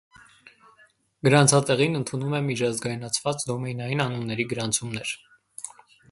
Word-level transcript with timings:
Գրանցատեղին 1.27 1.99
ընդունում 1.99 2.33
է 2.39 2.39
միջազգայնացված 2.47 3.45
դոմենային 3.51 4.01
անունների 4.07 4.47
գրանցումներ։ 4.55 5.13